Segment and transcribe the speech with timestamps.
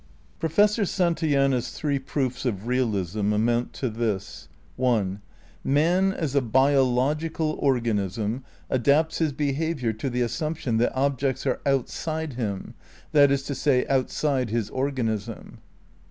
[0.39, 5.21] Professor Santayana's three proofs of realism amount to this: (1)
[5.63, 12.33] Man as a biological organism adapts his behaviour to the assumption that objects are outside
[12.33, 12.73] him,
[13.11, 15.59] that is to say, outside his organism.